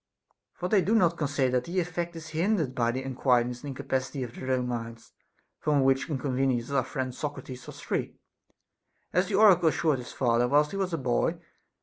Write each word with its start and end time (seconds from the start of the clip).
For 0.55 0.67
they 0.67 0.81
do 0.81 0.95
not 0.95 1.15
con 1.15 1.27
sider 1.27 1.51
that 1.57 1.65
the 1.65 1.79
effect 1.79 2.15
is 2.15 2.29
hindered 2.29 2.73
by 2.73 2.89
the 2.89 3.03
unquietness 3.03 3.61
and 3.61 3.67
incapacity 3.67 4.23
of 4.23 4.33
their 4.33 4.49
own 4.49 4.67
minds; 4.67 5.13
from 5.59 5.83
which 5.83 6.09
inconveniences 6.09 6.71
our 6.71 6.83
friend 6.83 7.13
Socrates 7.13 7.67
was 7.67 7.81
free, 7.81 8.15
as 9.13 9.27
the 9.27 9.35
oracle 9.35 9.69
assured 9.69 9.99
his 9.99 10.11
father 10.11 10.47
whilst 10.47 10.71
he 10.71 10.77
was 10.77 10.91
a 10.91 10.97
boy. 10.97 11.37